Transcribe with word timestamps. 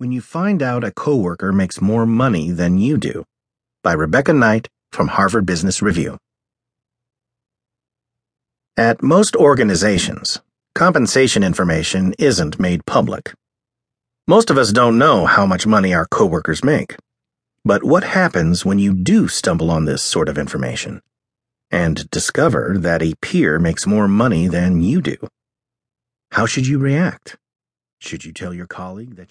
When 0.00 0.12
You 0.12 0.20
Find 0.20 0.62
Out 0.62 0.84
a 0.84 0.92
Coworker 0.92 1.52
Makes 1.52 1.80
More 1.80 2.06
Money 2.06 2.52
Than 2.52 2.78
You 2.78 2.98
Do 2.98 3.24
by 3.82 3.92
Rebecca 3.94 4.32
Knight 4.32 4.68
from 4.92 5.08
Harvard 5.08 5.44
Business 5.44 5.82
Review. 5.82 6.18
At 8.76 9.02
most 9.02 9.34
organizations, 9.34 10.40
compensation 10.72 11.42
information 11.42 12.14
isn't 12.16 12.60
made 12.60 12.86
public. 12.86 13.34
Most 14.28 14.50
of 14.50 14.56
us 14.56 14.70
don't 14.70 14.98
know 14.98 15.26
how 15.26 15.44
much 15.44 15.66
money 15.66 15.92
our 15.92 16.06
coworkers 16.06 16.62
make. 16.62 16.94
But 17.64 17.82
what 17.82 18.04
happens 18.04 18.64
when 18.64 18.78
you 18.78 18.94
do 18.94 19.26
stumble 19.26 19.68
on 19.68 19.84
this 19.84 20.00
sort 20.00 20.28
of 20.28 20.38
information 20.38 21.02
and 21.72 22.08
discover 22.10 22.76
that 22.78 23.02
a 23.02 23.16
peer 23.20 23.58
makes 23.58 23.84
more 23.84 24.06
money 24.06 24.46
than 24.46 24.80
you 24.80 25.02
do? 25.02 25.16
How 26.30 26.46
should 26.46 26.68
you 26.68 26.78
react? 26.78 27.36
Should 27.98 28.24
you 28.24 28.32
tell 28.32 28.54
your 28.54 28.68
colleague 28.68 29.16
that 29.16 29.22
you 29.22 29.26